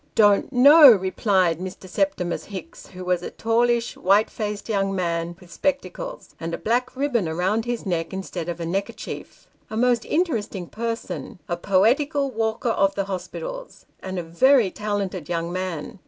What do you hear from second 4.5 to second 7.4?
young man, with spectacles, and a black ribbon